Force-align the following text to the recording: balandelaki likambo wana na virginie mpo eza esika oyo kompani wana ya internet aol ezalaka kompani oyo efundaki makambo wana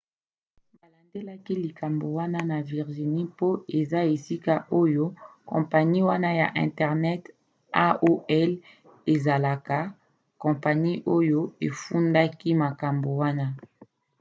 balandelaki 0.79 1.53
likambo 1.63 2.05
wana 2.17 2.39
na 2.49 2.57
virginie 2.69 3.23
mpo 3.31 3.49
eza 3.79 3.99
esika 4.15 4.53
oyo 4.81 5.05
kompani 5.49 5.99
wana 6.09 6.29
ya 6.39 6.47
internet 6.65 7.23
aol 7.87 8.51
ezalaka 9.13 9.77
kompani 10.41 10.91
oyo 11.17 11.39
efundaki 11.67 12.49
makambo 12.63 13.09
wana 13.21 13.45